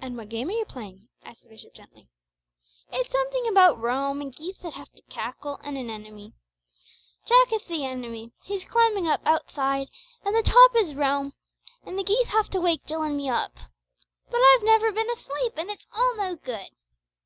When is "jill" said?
12.84-13.02